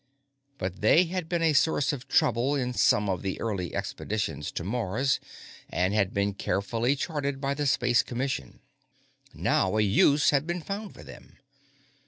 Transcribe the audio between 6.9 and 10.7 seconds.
charted by the Space Commission. Now a use had been